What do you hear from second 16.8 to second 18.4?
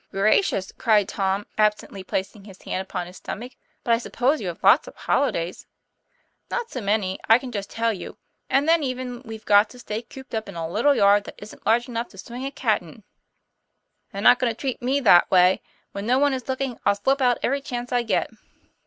I'll slip out every chance I get."